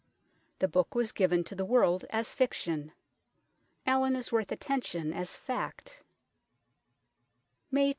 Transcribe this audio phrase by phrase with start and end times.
[0.57, 2.91] The book was given to the world as fiction.
[3.85, 6.01] Allin is worth attention as fact."
[7.71, 7.89] May 26.